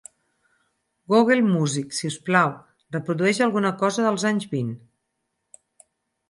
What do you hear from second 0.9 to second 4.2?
Google Music, si us plau, reprodueix alguna cosa